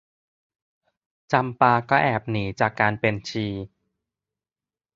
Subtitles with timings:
[1.31, 3.45] จำปาก็แอบหนีจากการเป็นชี